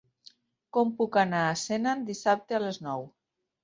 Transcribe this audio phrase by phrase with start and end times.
[0.77, 3.11] Com puc anar a Senan dissabte a les nou?